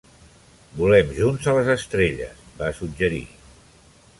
"Volem 0.77 1.11
junts 1.19 1.49
a 1.51 1.55
les 1.57 1.69
estrelles", 1.75 2.41
va 2.63 2.73
suggerir. 2.81 3.25